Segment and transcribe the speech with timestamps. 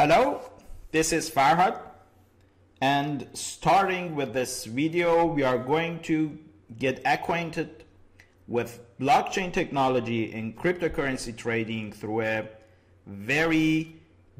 [0.00, 0.40] Hello,
[0.92, 1.76] this is Farhad
[2.80, 6.38] and starting with this video we are going to
[6.78, 7.82] get acquainted
[8.46, 12.48] with blockchain technology and cryptocurrency trading through a
[13.08, 13.96] very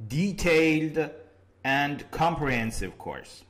[0.06, 1.10] detailed
[1.64, 3.42] and comprehensive course.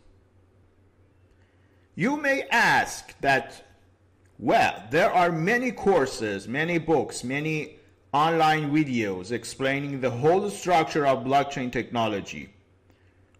[1.95, 3.67] You may ask that,
[4.39, 7.78] well, there are many courses, many books, many
[8.13, 12.49] online videos explaining the whole structure of blockchain technology.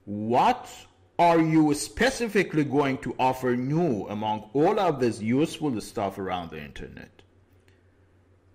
[0.05, 0.69] What
[1.19, 6.63] are you specifically going to offer new among all of this useful stuff around the
[6.63, 7.23] internet?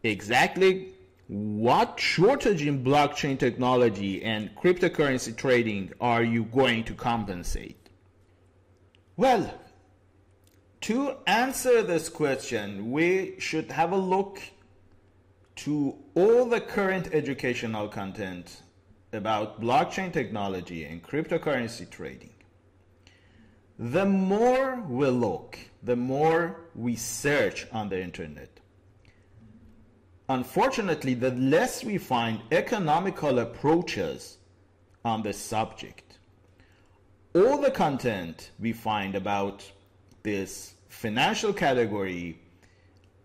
[0.03, 0.93] Exactly
[1.27, 7.89] what shortage in blockchain technology and cryptocurrency trading are you going to compensate?
[9.15, 9.53] Well,
[10.81, 14.41] to answer this question, we should have a look
[15.55, 18.61] to all the current educational content
[19.11, 22.33] about blockchain technology and cryptocurrency trading.
[23.77, 28.59] The more we look, the more we search on the internet.
[30.29, 34.37] Unfortunately, the less we find economical approaches
[35.03, 36.17] on the subject.
[37.35, 39.69] All the content we find about
[40.23, 42.39] this financial category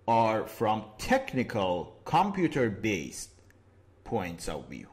[0.09, 3.31] are from technical computer based
[4.05, 4.89] points of view.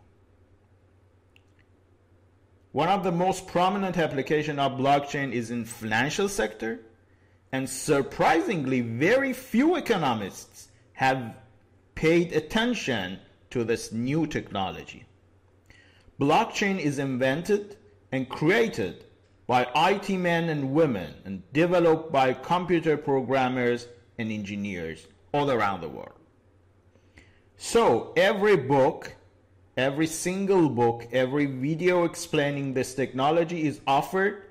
[2.73, 6.81] One of the most prominent application of blockchain is in financial sector
[7.53, 11.37] and surprisingly very few economists have
[11.95, 13.17] paid attention
[13.51, 15.05] to this new technology.
[16.19, 17.77] Blockchain is invented
[18.11, 19.05] and created
[19.47, 25.89] by IT men and women and developed by computer programmers and engineers all around the
[25.89, 26.19] world.
[27.57, 29.15] So every book,
[29.77, 34.43] every single book, every video explaining this technology is offered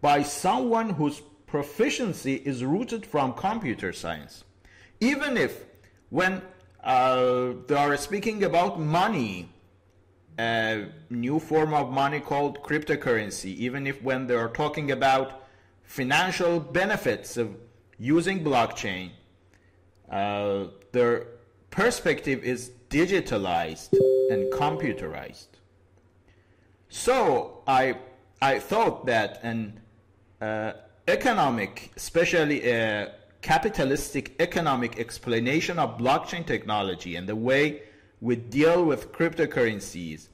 [0.00, 4.44] by someone whose proficiency is rooted from computer science.
[5.00, 5.64] Even if
[6.10, 6.42] when
[6.82, 9.48] uh, they are speaking about money,
[10.38, 15.42] a new form of money called cryptocurrency, even if when they are talking about
[15.82, 17.54] financial benefits of
[17.98, 19.10] using blockchain,
[20.12, 21.26] uh, their
[21.70, 23.92] perspective is digitalized
[24.30, 25.48] and computerized.
[26.88, 27.96] So I
[28.42, 29.80] I thought that an
[30.40, 30.72] uh,
[31.08, 37.82] economic, especially a capitalistic economic explanation of blockchain technology and the way
[38.20, 40.28] we deal with cryptocurrencies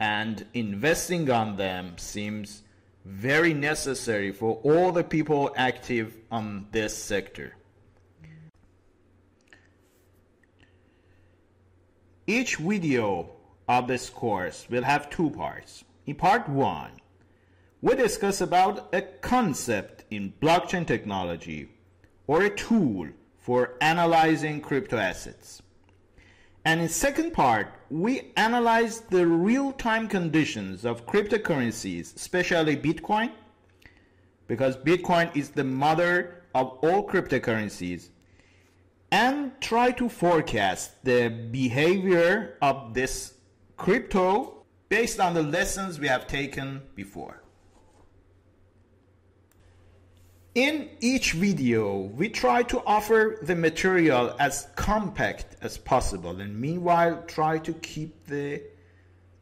[0.00, 2.62] and investing on them seems
[3.04, 7.54] very necessary for all the people active on this sector.
[12.28, 13.30] Each video
[13.70, 15.84] of this course will have two parts.
[16.04, 16.90] In part one,
[17.80, 21.70] we discuss about a concept in blockchain technology
[22.26, 23.08] or a tool
[23.38, 25.62] for analyzing crypto assets.
[26.66, 33.32] And in second part, we analyze the real-time conditions of cryptocurrencies, especially Bitcoin,
[34.48, 38.10] because Bitcoin is the mother of all cryptocurrencies
[39.10, 43.34] and try to forecast the behavior of this
[43.76, 47.42] crypto based on the lessons we have taken before.
[50.54, 57.22] In each video, we try to offer the material as compact as possible and meanwhile
[57.26, 58.62] try to keep the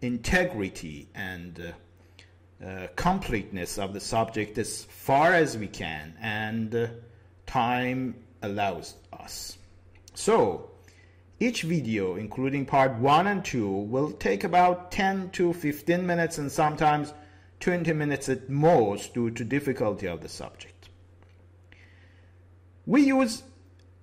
[0.03, 6.87] integrity and uh, uh, completeness of the subject as far as we can and uh,
[7.47, 8.15] time
[8.47, 9.59] allows us.
[10.15, 10.71] So,
[11.39, 16.51] each video, including part 1 and 2, will take about 10 to 15 minutes and
[16.51, 17.13] sometimes
[17.61, 20.89] 20 minutes at most due to difficulty of the subject.
[22.87, 23.43] We use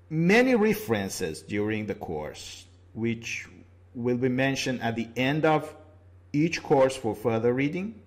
[0.10, 3.48] many references during the course, which
[3.96, 5.74] will be mentioned at the end of
[6.34, 8.02] each course for further reading.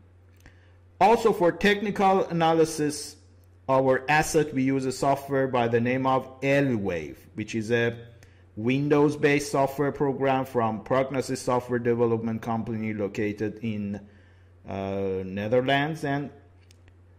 [1.01, 3.17] Also for technical analysis,
[3.69, 7.97] our asset, we use a software by the name of ELWAVE, which is a
[8.55, 14.01] Windows-based software program from Prognosis Software Development Company located in
[14.69, 16.31] uh, Netherlands and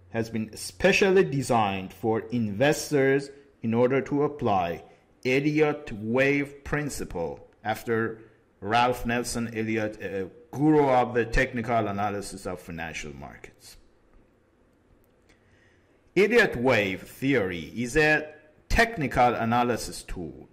[0.10, 3.30] has been specially designed for investors
[3.62, 4.84] in order to apply
[5.26, 8.20] Elliott wave principle after
[8.62, 13.78] Ralph Nelson Elliott, a guru of the technical analysis of financial markets.
[16.18, 18.28] Elliott wave theory is a
[18.70, 20.50] technical analysis tool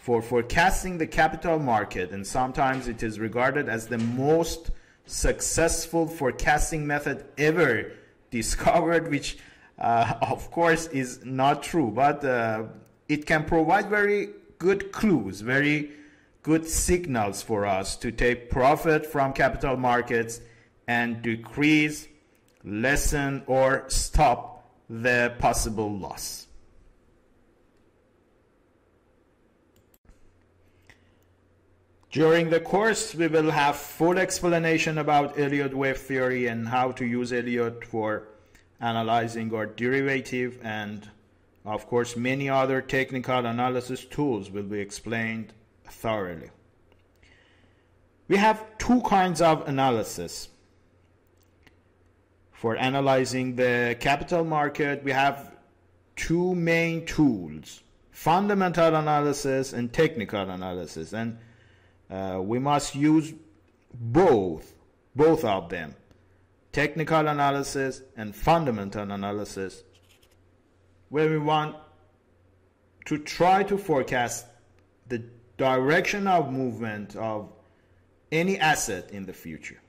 [0.00, 4.70] for forecasting the capital market and sometimes it is regarded as the most
[5.04, 7.92] successful forecasting method ever
[8.30, 9.36] discovered, which
[9.78, 12.62] uh, of course is not true, but uh,
[13.06, 15.90] it can provide very good clues, very
[16.42, 20.40] good signals for us to take profit from capital markets
[20.88, 22.08] and decrease,
[22.64, 24.51] lessen, or stop
[25.00, 26.46] the possible loss.
[32.10, 37.06] During the course, we will have full explanation about Elliott wave theory and how to
[37.06, 38.28] use Elliott for
[38.80, 41.08] analyzing our derivative and
[41.64, 45.54] of course many other technical analysis tools will be explained
[45.86, 46.50] thoroughly.
[48.28, 50.48] We have two kinds of analysis.
[52.62, 55.50] For analyzing the capital market, we have
[56.14, 57.82] two main tools
[58.12, 61.12] fundamental analysis and technical analysis.
[61.12, 61.38] And
[62.08, 63.34] uh, we must use
[63.92, 64.74] both,
[65.16, 65.96] both of them
[66.70, 69.82] technical analysis and fundamental analysis
[71.08, 71.74] where we want
[73.06, 74.46] to try to forecast
[75.08, 75.24] the
[75.56, 77.52] direction of movement of
[78.30, 79.81] any asset in the future.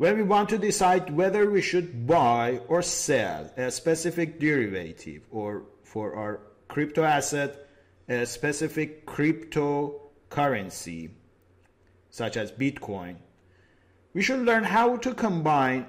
[0.00, 5.64] Where we want to decide whether we should buy or sell a specific derivative or
[5.84, 7.68] for our crypto asset,
[8.08, 11.10] a specific cryptocurrency
[12.08, 13.16] such as Bitcoin
[14.14, 15.84] we should learn how to combine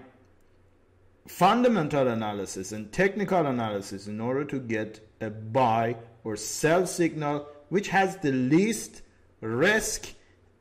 [1.25, 7.88] fundamental analysis and technical analysis in order to get a buy or sell signal which
[7.88, 9.04] has the least
[9.40, 10.10] risk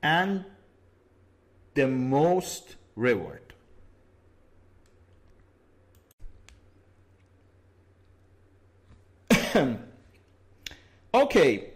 [0.04, 0.44] and
[1.74, 3.54] the most reward.
[11.14, 11.70] okay,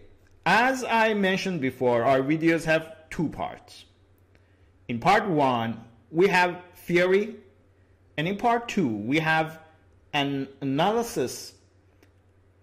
[0.45, 3.85] as I mentioned before, our videos have two parts.
[4.87, 7.35] In part one, we have theory,
[8.17, 9.59] and in part two, we have
[10.13, 11.53] an analysis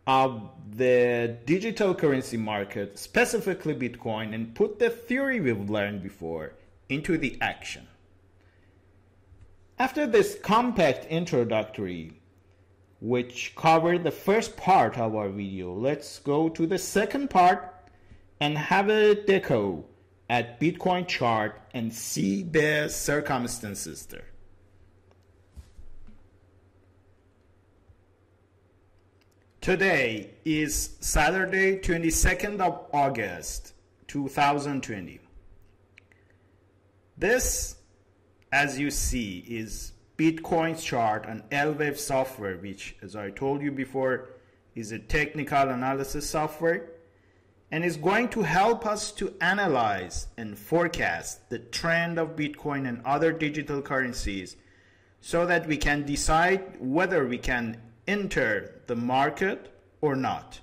[0.06, 6.54] of the digital currency market, specifically Bitcoin, and put the theory we've learned before
[6.88, 7.86] into the action.
[9.78, 12.20] After this compact introductory,
[13.00, 17.74] which covered the first part of our video, let's go to the second part
[18.40, 19.84] and have a deco
[20.28, 24.32] at Bitcoin chart and see the circumstances there.
[29.60, 33.74] Today is Saturday, 22nd of August,
[34.08, 35.20] 2020.
[37.16, 37.76] This,
[38.52, 44.28] as you see, is Bitcoin's chart on ELWAVE software, which, as I told you before,
[44.74, 46.90] is a technical analysis software
[47.70, 53.00] and is going to help us to analyze and forecast the trend of Bitcoin and
[53.06, 54.56] other digital currencies
[55.22, 59.72] so that we can decide whether we can enter the market
[60.02, 60.60] or not.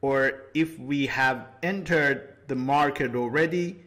[0.00, 3.85] Or if we have entered the market already,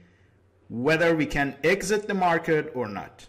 [0.69, 3.27] whether we can exit the market or not.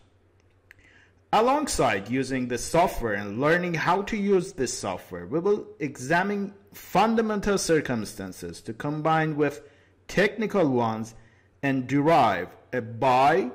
[1.32, 7.56] Alongside using the software and learning how to use this software, we will examine fundamental
[7.56, 9.62] circumstances to combine with
[10.09, 11.14] technical ones
[11.62, 13.50] and derive a buy,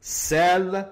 [0.00, 0.90] sell,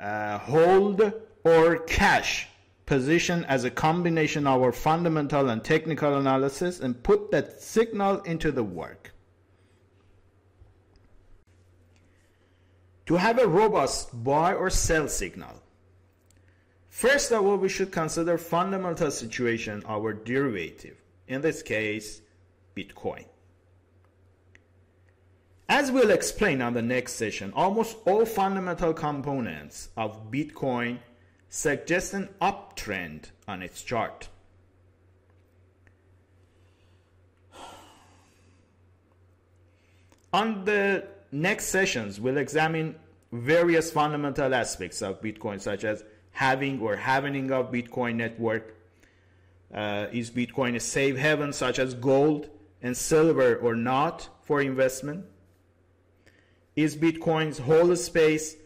[0.00, 1.12] uh, hold,
[1.44, 2.48] or cash
[2.86, 8.50] position as a combination of our fundamental and technical analysis and put that signal into
[8.50, 9.12] the work.
[13.08, 15.62] To have a robust buy or sell signal,
[16.98, 22.20] First of all, we should consider fundamental situation, our derivative, in this case,
[22.76, 23.24] Bitcoin.
[25.68, 30.98] As we'll explain on the next session, almost all fundamental components of Bitcoin
[31.48, 34.28] suggest an uptrend on its chart.
[40.32, 42.96] On the next sessions, we'll examine
[43.32, 48.74] various fundamental aspects of Bitcoin, such as halving or halving of Bitcoin network?
[49.72, 52.48] Uh, is Bitcoin a safe haven such as gold
[52.82, 55.26] and silver or not for investment?
[56.74, 58.56] Is Bitcoin's whole space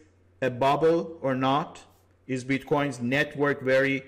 [0.41, 1.83] a bubble or not?
[2.27, 4.03] Is Bitcoin's network very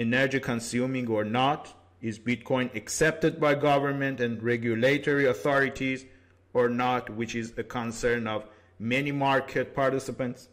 [0.00, 1.74] energy consuming or not?
[2.00, 6.06] Is Bitcoin accepted by government and regulatory authorities
[6.52, 8.44] or not, which is a concern of
[8.78, 10.48] many market participants?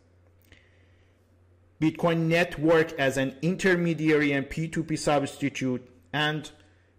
[1.81, 6.49] Bitcoin network as an intermediary and P2P substitute, and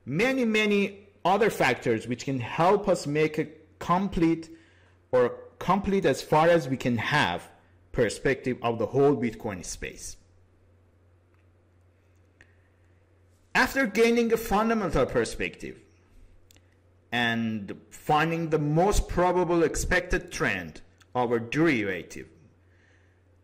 [0.07, 4.51] many, many other factors which can help us make a complete
[5.11, 7.51] or complete as far as we can have
[7.93, 10.17] perspective of the whole Bitcoin space.
[13.55, 15.81] After gaining a fundamental perspective
[17.13, 20.81] and finding the most probable expected trend,
[21.15, 22.29] our derivative,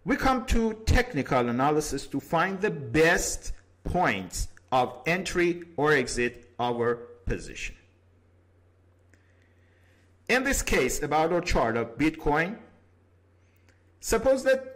[0.05, 3.53] we come to technical analysis to find the best
[3.85, 7.75] points of entry or exit our position.
[10.29, 12.59] In this case, about our chart of Bitcoin,
[14.01, 14.74] suppose that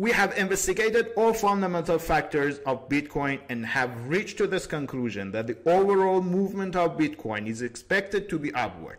[0.00, 5.46] we have investigated all fundamental factors of Bitcoin and have reached to this conclusion that
[5.46, 8.96] the overall movement of Bitcoin is expected to be upward.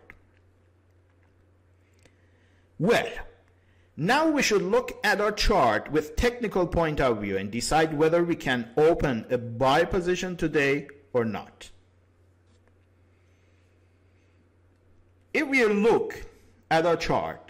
[2.78, 3.08] Well,
[3.96, 8.22] now we should look at our chart with technical point of view and decide whether
[8.22, 11.68] we can open a buy position today or not.
[15.34, 16.26] If we look
[16.70, 17.41] at our chart,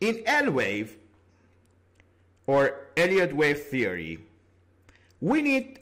[0.00, 0.96] in ELWAVE
[2.46, 4.18] or Elliott wave theory,
[5.20, 5.80] we need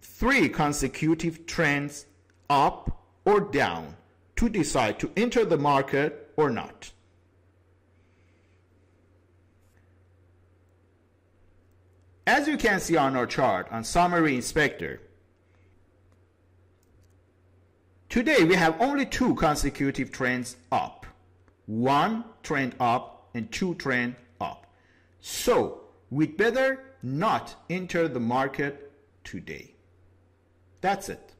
[0.00, 2.06] three consecutive trends
[2.48, 3.96] up or down
[4.36, 6.90] to decide to enter the market or not.
[12.26, 15.00] As you can see on our chart on summary inspector,
[18.12, 21.06] Today we have only two consecutive trends up.
[21.64, 24.66] One trend up and two trend up.
[25.20, 28.92] So we'd better not enter the market
[29.24, 29.72] today.
[30.80, 31.32] That's it.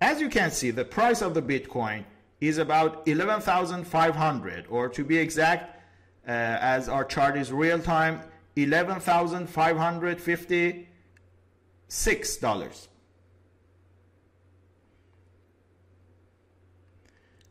[0.00, 2.04] As you can see, the price of the Bitcoin
[2.40, 5.76] is about 11,500 or to be exact,
[6.26, 8.20] uh, as our chart is real time,
[8.56, 10.88] 11,550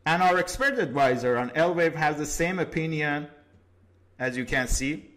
[0.06, 3.28] And our expert advisor on ELWAVE has the same opinion
[4.18, 5.12] as you can see.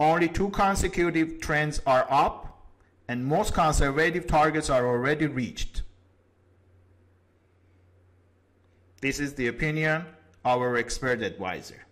[0.00, 2.66] Only two consecutive trends are up
[3.08, 5.82] and most conservative targets are already reached.
[9.00, 10.06] This is the opinion
[10.44, 11.84] of our expert advisor.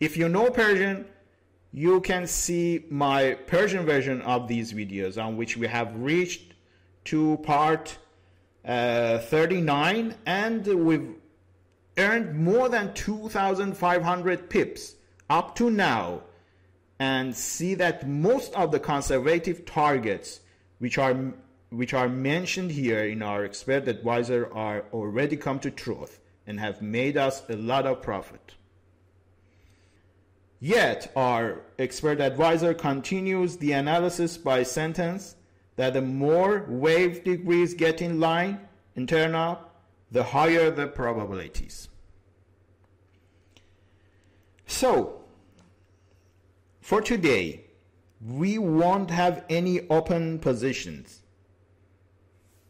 [0.00, 1.06] If you know Persian,
[1.72, 6.54] you can see my Persian version of these videos on which we have reached
[7.06, 7.98] to part
[8.64, 11.14] uh, 39 and we've
[11.96, 14.94] earned more than 2,500 pips
[15.30, 16.22] up to now
[16.98, 20.40] and see that most of the conservative targets
[20.78, 21.32] which are
[21.70, 26.80] which are mentioned here in our expert advisor are already come to truth and have
[26.80, 28.54] made us a lot of profit.
[30.60, 35.36] Yet, our expert advisor continues the analysis by sentence
[35.78, 38.58] that the more wave degrees get in line
[38.96, 39.80] and turn up,
[40.10, 41.88] the higher the probabilities.
[44.66, 45.20] So,
[46.80, 47.66] for today,
[48.20, 51.22] we won't have any open positions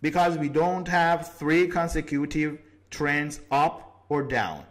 [0.03, 2.59] because we don't have three consecutive
[2.91, 4.65] trends up or down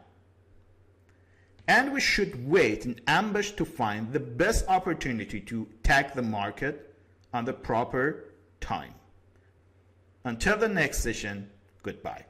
[1.67, 6.95] and we should wait in ambush to find the best opportunity to attack the market
[7.33, 8.26] on the proper
[8.59, 8.93] time.
[10.23, 11.49] Until the next session,
[11.83, 12.25] goodbye.